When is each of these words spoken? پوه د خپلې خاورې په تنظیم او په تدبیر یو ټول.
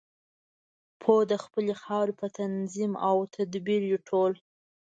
پوه 1.01 1.21
د 1.31 1.33
خپلې 1.43 1.73
خاورې 1.81 2.13
په 2.19 2.27
تنظیم 2.37 2.91
او 3.07 3.15
په 3.21 3.27
تدبیر 3.35 3.81
یو 3.91 3.99
ټول. 4.09 4.31